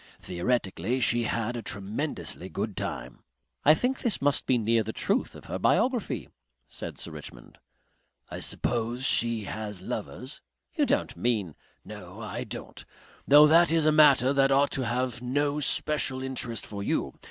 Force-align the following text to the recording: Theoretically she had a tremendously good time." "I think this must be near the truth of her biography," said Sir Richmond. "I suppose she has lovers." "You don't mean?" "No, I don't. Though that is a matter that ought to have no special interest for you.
Theoretically 0.19 0.99
she 0.99 1.25
had 1.25 1.55
a 1.55 1.61
tremendously 1.61 2.49
good 2.49 2.75
time." 2.75 3.19
"I 3.63 3.75
think 3.75 3.99
this 3.99 4.19
must 4.19 4.47
be 4.47 4.57
near 4.57 4.81
the 4.81 4.91
truth 4.93 5.35
of 5.35 5.45
her 5.45 5.59
biography," 5.59 6.27
said 6.67 6.97
Sir 6.97 7.11
Richmond. 7.11 7.59
"I 8.27 8.39
suppose 8.39 9.05
she 9.05 9.43
has 9.43 9.83
lovers." 9.83 10.41
"You 10.73 10.87
don't 10.87 11.15
mean?" 11.15 11.53
"No, 11.85 12.19
I 12.19 12.43
don't. 12.45 12.83
Though 13.27 13.45
that 13.45 13.71
is 13.71 13.85
a 13.85 13.91
matter 13.91 14.33
that 14.33 14.51
ought 14.51 14.71
to 14.71 14.87
have 14.87 15.21
no 15.21 15.59
special 15.59 16.23
interest 16.23 16.65
for 16.65 16.81
you. 16.81 17.13